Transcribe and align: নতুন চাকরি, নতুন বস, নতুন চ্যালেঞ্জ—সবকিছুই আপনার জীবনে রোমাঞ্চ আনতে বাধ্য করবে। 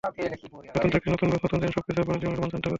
নতুন 0.75 0.89
চাকরি, 0.93 1.07
নতুন 1.13 1.27
বস, 1.31 1.41
নতুন 1.45 1.57
চ্যালেঞ্জ—সবকিছুই 1.59 2.03
আপনার 2.03 2.17
জীবনে 2.21 2.35
রোমাঞ্চ 2.35 2.51
আনতে 2.55 2.57
বাধ্য 2.57 2.57
করবে। 2.67 2.69